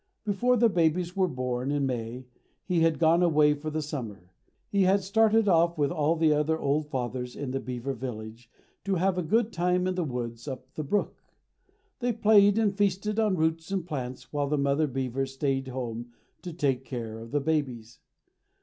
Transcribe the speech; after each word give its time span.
Before 0.25 0.57
the 0.57 0.67
babies 0.67 1.15
were 1.15 1.27
born 1.27 1.69
in 1.71 1.85
May 1.85 2.25
he 2.65 2.79
had 2.79 2.97
gone 2.97 3.21
away 3.21 3.53
for 3.53 3.69
the 3.69 3.83
summer. 3.83 4.31
He 4.71 4.81
had 4.81 5.03
started 5.03 5.47
off 5.47 5.77
with 5.77 5.91
all 5.91 6.15
the 6.15 6.33
other 6.33 6.57
old 6.57 6.87
fathers 6.89 7.35
in 7.35 7.51
the 7.51 7.59
beaver 7.59 7.93
village 7.93 8.49
to 8.83 8.95
have 8.95 9.19
a 9.19 9.21
good 9.21 9.53
time 9.53 9.85
in 9.85 9.93
the 9.93 10.03
woods 10.03 10.47
up 10.47 10.73
the 10.73 10.83
brook. 10.83 11.21
They 11.99 12.13
played 12.13 12.57
and 12.57 12.75
feasted 12.75 13.19
on 13.19 13.37
roots 13.37 13.69
and 13.71 13.85
plants, 13.85 14.33
while 14.33 14.47
the 14.49 14.57
mother 14.57 14.87
beavers 14.87 15.35
stayed 15.35 15.67
home 15.67 16.13
to 16.41 16.51
take 16.51 16.83
care 16.83 17.19
of 17.19 17.29
the 17.29 17.39
babies. 17.39 17.99